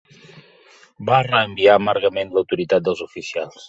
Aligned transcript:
Va 1.11 1.21
reenviar 1.29 1.77
amargament 1.79 2.35
l'autoritat 2.39 2.91
dels 2.91 3.09
oficials. 3.11 3.59